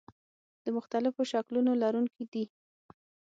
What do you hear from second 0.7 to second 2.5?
مختلفو شکلونو لرونکي دي.